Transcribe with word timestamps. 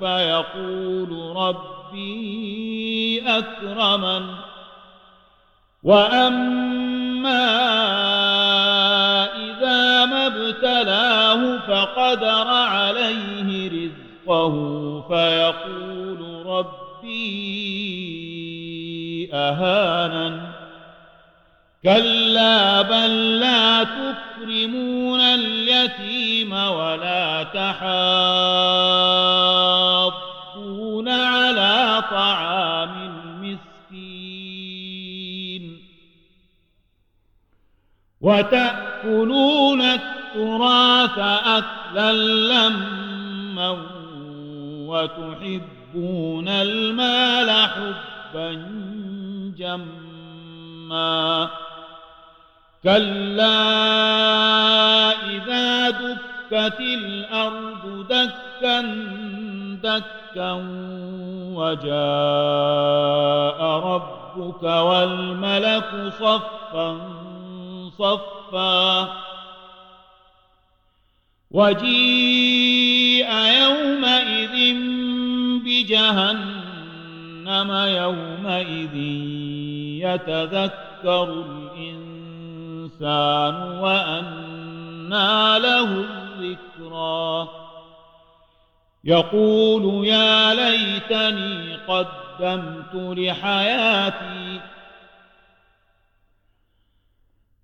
فيقول 0.00 1.36
ربي 1.36 3.22
أكرمن. 3.26 4.26
وأما 5.82 7.46
إذا 9.34 10.04
ما 10.04 10.26
ابتلاه 10.26 11.58
فقدر 11.58 12.48
عليه 12.48 13.70
رزقه 13.70 14.54
فيقول 15.08 16.46
ربي 16.46 17.66
أهانا 19.32 20.52
كلا 21.82 22.82
بل 22.82 23.40
لا 23.40 23.84
تكرمون 24.36 25.20
اليتيم 25.20 26.52
ولا 26.52 27.42
تحاضون 27.42 27.78
على 31.08 32.04
طعام 32.10 33.12
المسكين. 33.42 34.02
وتأكلون 38.20 39.80
التراث 39.80 41.18
أكلا 41.18 42.12
لما 42.12 43.78
وتحبون 44.86 46.48
المال 46.48 47.50
حبا 47.50 48.52
جما. 49.58 51.50
كلا 52.82 54.05
دكت 56.50 56.80
الأرض 56.80 58.06
دكا 58.08 58.80
دكا 59.82 60.52
وجاء 61.56 61.96
ربك 63.62 64.62
والملك 64.62 66.12
صفا 66.18 66.98
صفا. 67.98 69.08
وجيء 71.50 73.30
يومئذ 73.32 74.76
بجهنم 75.64 76.66
جهنم 77.46 77.70
يومئذ 77.72 78.96
يتذكر 80.02 81.44
الإنسان 81.78 83.54
وأنى 85.12 85.58
له 85.58 85.84
الذكرى. 85.84 87.48
يقول 89.04 90.06
يا 90.06 90.54
ليتني 90.54 91.76
قدمت 91.76 92.94
لحياتي 92.94 94.60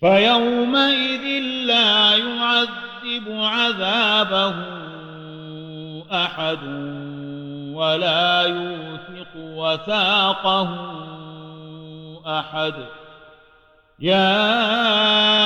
فيومئذ 0.00 1.42
لا 1.66 2.16
يعذب 2.16 3.24
عذابه 3.28 4.54
أحد 6.12 6.62
ولا 7.74 8.42
يوثق 8.42 9.28
وثاقه 9.36 10.68
أحد. 12.26 12.74
يا 13.98 15.45